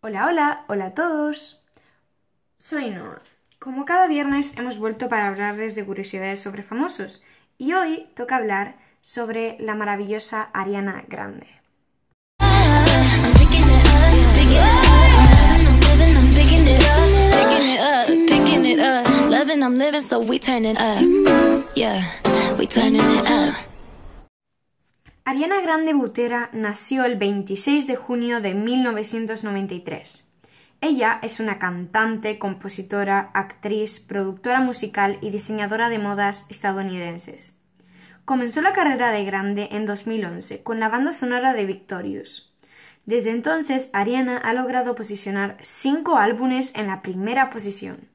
[0.00, 1.60] Hola, hola, hola a todos.
[2.56, 3.20] Soy Noah.
[3.58, 7.20] Como cada viernes hemos vuelto para hablarles de curiosidades sobre famosos
[7.58, 11.48] y hoy toca hablar sobre la maravillosa Ariana Grande.
[25.28, 30.24] Ariana Grande Butera nació el 26 de junio de 1993.
[30.80, 37.52] Ella es una cantante, compositora, actriz, productora musical y diseñadora de modas estadounidenses.
[38.24, 42.54] Comenzó la carrera de Grande en 2011 con la banda sonora de Victorious.
[43.04, 48.08] Desde entonces, Ariana ha logrado posicionar cinco álbumes en la primera posición.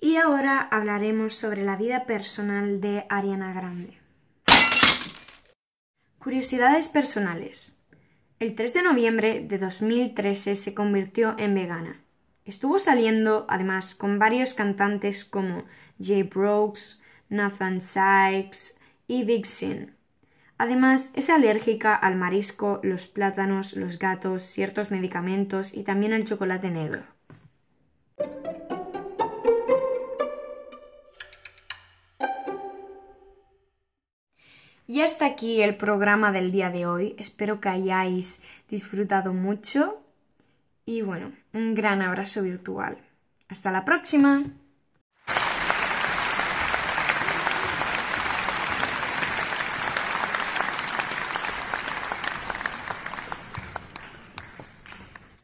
[0.00, 3.98] Y ahora hablaremos sobre la vida personal de Ariana Grande.
[6.18, 7.78] Curiosidades personales.
[8.38, 12.00] El 3 de noviembre de 2013 se convirtió en vegana.
[12.44, 15.64] Estuvo saliendo además con varios cantantes como
[16.00, 18.76] Jay Brooks, Nathan Sykes
[19.06, 19.94] y Sin.
[20.58, 26.70] Además, es alérgica al marisco, los plátanos, los gatos, ciertos medicamentos y también al chocolate
[26.70, 27.02] negro.
[34.88, 37.16] Y hasta aquí el programa del día de hoy.
[37.18, 38.40] Espero que hayáis
[38.70, 40.00] disfrutado mucho
[40.86, 42.96] y bueno, un gran abrazo virtual.
[43.48, 44.44] Hasta la próxima.